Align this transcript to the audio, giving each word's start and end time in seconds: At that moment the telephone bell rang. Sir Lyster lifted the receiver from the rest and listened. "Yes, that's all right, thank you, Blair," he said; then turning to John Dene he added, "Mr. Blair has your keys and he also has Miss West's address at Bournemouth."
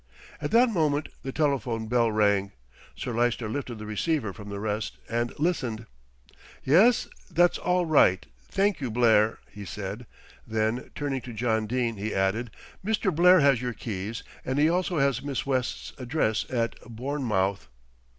At 0.41 0.49
that 0.49 0.69
moment 0.71 1.09
the 1.21 1.31
telephone 1.31 1.85
bell 1.85 2.11
rang. 2.11 2.53
Sir 2.95 3.13
Lyster 3.13 3.47
lifted 3.47 3.75
the 3.77 3.85
receiver 3.85 4.33
from 4.33 4.49
the 4.49 4.59
rest 4.59 4.97
and 5.07 5.31
listened. 5.37 5.85
"Yes, 6.63 7.07
that's 7.29 7.59
all 7.59 7.85
right, 7.85 8.25
thank 8.49 8.81
you, 8.81 8.89
Blair," 8.89 9.37
he 9.51 9.63
said; 9.63 10.07
then 10.47 10.89
turning 10.95 11.21
to 11.21 11.33
John 11.33 11.67
Dene 11.67 11.97
he 11.97 12.15
added, 12.15 12.49
"Mr. 12.83 13.15
Blair 13.15 13.41
has 13.41 13.61
your 13.61 13.73
keys 13.73 14.23
and 14.43 14.57
he 14.57 14.67
also 14.67 14.97
has 14.97 15.21
Miss 15.21 15.45
West's 15.45 15.93
address 15.99 16.47
at 16.49 16.79
Bournemouth." 16.81 17.67